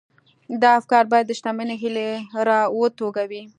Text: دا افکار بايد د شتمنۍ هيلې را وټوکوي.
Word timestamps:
دا 0.61 0.69
افکار 0.79 1.03
بايد 1.11 1.25
د 1.27 1.31
شتمنۍ 1.39 1.77
هيلې 1.81 2.09
را 2.47 2.59
وټوکوي. 2.77 3.41